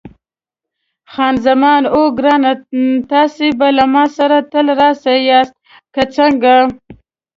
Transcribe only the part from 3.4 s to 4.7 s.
به له ما سره تل